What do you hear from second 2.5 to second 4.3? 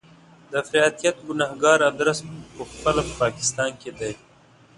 په خپله په پاکستان کې دی.